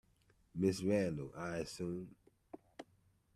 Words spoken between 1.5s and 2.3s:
assume?